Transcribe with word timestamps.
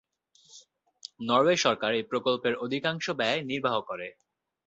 Norway 1.21 1.57
সরকার 1.57 1.91
এই 1.93 2.05
প্রকল্পের 2.11 2.53
অধিকাংশ 2.65 3.05
ব্যয় 3.19 3.39
নির্বাহ 3.43 3.75
করে। 3.81 4.07